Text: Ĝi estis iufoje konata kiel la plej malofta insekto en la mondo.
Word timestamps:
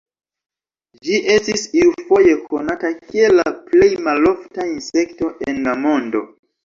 Ĝi 1.07 1.17
estis 1.33 1.65
iufoje 1.81 2.33
konata 2.53 2.91
kiel 3.03 3.37
la 3.43 3.53
plej 3.69 3.91
malofta 4.09 4.67
insekto 4.75 5.31
en 5.53 5.61
la 5.69 5.77
mondo. 5.85 6.25